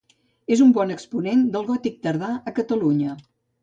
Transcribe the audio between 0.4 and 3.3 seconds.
És un bon exponent del gòtic tardà a Catalunya.